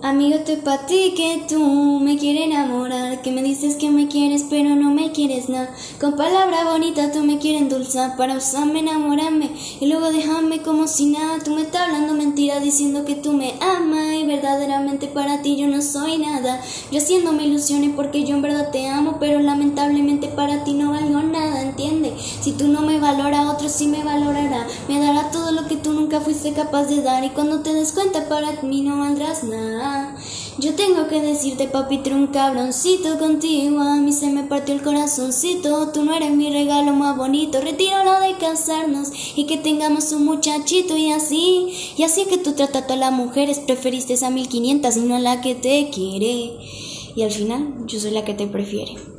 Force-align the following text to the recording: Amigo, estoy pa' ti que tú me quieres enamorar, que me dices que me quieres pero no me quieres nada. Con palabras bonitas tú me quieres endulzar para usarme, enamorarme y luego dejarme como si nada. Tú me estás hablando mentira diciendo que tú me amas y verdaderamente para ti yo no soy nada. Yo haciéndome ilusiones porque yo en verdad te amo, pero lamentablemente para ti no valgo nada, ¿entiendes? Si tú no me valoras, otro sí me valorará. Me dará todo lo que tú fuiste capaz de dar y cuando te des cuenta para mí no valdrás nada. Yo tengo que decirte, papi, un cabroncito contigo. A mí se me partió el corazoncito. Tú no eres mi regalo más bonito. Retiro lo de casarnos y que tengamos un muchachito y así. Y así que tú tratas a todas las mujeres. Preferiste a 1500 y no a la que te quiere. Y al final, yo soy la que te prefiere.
Amigo, 0.00 0.36
estoy 0.36 0.56
pa' 0.56 0.86
ti 0.86 1.12
que 1.16 1.42
tú 1.48 1.58
me 2.00 2.16
quieres 2.18 2.44
enamorar, 2.44 3.20
que 3.20 3.32
me 3.32 3.42
dices 3.42 3.74
que 3.74 3.90
me 3.90 4.06
quieres 4.06 4.44
pero 4.48 4.76
no 4.76 4.92
me 4.92 5.10
quieres 5.10 5.48
nada. 5.48 5.74
Con 6.00 6.14
palabras 6.14 6.66
bonitas 6.66 7.10
tú 7.10 7.24
me 7.24 7.38
quieres 7.38 7.62
endulzar 7.62 8.16
para 8.16 8.36
usarme, 8.36 8.78
enamorarme 8.78 9.50
y 9.80 9.86
luego 9.86 10.12
dejarme 10.12 10.62
como 10.62 10.86
si 10.86 11.06
nada. 11.06 11.40
Tú 11.44 11.50
me 11.50 11.62
estás 11.62 11.88
hablando 11.88 12.14
mentira 12.14 12.60
diciendo 12.60 13.04
que 13.04 13.16
tú 13.16 13.32
me 13.32 13.54
amas 13.60 14.14
y 14.14 14.24
verdaderamente 14.24 15.08
para 15.08 15.42
ti 15.42 15.56
yo 15.56 15.66
no 15.66 15.82
soy 15.82 16.18
nada. 16.18 16.60
Yo 16.92 16.98
haciéndome 16.98 17.46
ilusiones 17.46 17.90
porque 17.96 18.22
yo 18.22 18.36
en 18.36 18.42
verdad 18.42 18.70
te 18.70 18.86
amo, 18.88 19.16
pero 19.18 19.40
lamentablemente 19.40 20.28
para 20.28 20.62
ti 20.62 20.74
no 20.74 20.92
valgo 20.92 21.22
nada, 21.22 21.60
¿entiendes? 21.60 22.12
Si 22.40 22.52
tú 22.52 22.68
no 22.68 22.82
me 22.82 23.00
valoras, 23.00 23.46
otro 23.48 23.68
sí 23.68 23.88
me 23.88 24.04
valorará. 24.04 24.64
Me 24.88 25.00
dará 25.00 25.32
todo 25.32 25.50
lo 25.50 25.66
que 25.66 25.74
tú 25.74 25.92
fuiste 26.20 26.52
capaz 26.52 26.84
de 26.84 27.02
dar 27.02 27.24
y 27.24 27.30
cuando 27.30 27.60
te 27.60 27.72
des 27.72 27.92
cuenta 27.92 28.28
para 28.28 28.60
mí 28.62 28.82
no 28.82 28.98
valdrás 28.98 29.44
nada. 29.44 30.16
Yo 30.58 30.74
tengo 30.74 31.06
que 31.06 31.20
decirte, 31.20 31.68
papi, 31.68 32.00
un 32.10 32.26
cabroncito 32.28 33.16
contigo. 33.18 33.80
A 33.80 33.96
mí 33.96 34.12
se 34.12 34.28
me 34.28 34.42
partió 34.42 34.74
el 34.74 34.82
corazoncito. 34.82 35.92
Tú 35.92 36.04
no 36.04 36.14
eres 36.14 36.32
mi 36.32 36.52
regalo 36.52 36.92
más 36.94 37.16
bonito. 37.16 37.60
Retiro 37.60 38.02
lo 38.04 38.18
de 38.18 38.36
casarnos 38.38 39.10
y 39.36 39.46
que 39.46 39.56
tengamos 39.56 40.10
un 40.10 40.24
muchachito 40.24 40.96
y 40.96 41.12
así. 41.12 41.94
Y 41.96 42.02
así 42.02 42.24
que 42.24 42.38
tú 42.38 42.54
tratas 42.54 42.82
a 42.82 42.86
todas 42.86 42.98
las 42.98 43.12
mujeres. 43.12 43.60
Preferiste 43.60 44.14
a 44.24 44.30
1500 44.30 44.96
y 44.96 45.00
no 45.00 45.14
a 45.14 45.20
la 45.20 45.40
que 45.40 45.54
te 45.54 45.90
quiere. 45.90 46.58
Y 47.14 47.22
al 47.22 47.30
final, 47.30 47.74
yo 47.86 48.00
soy 48.00 48.10
la 48.10 48.24
que 48.24 48.34
te 48.34 48.48
prefiere. 48.48 49.17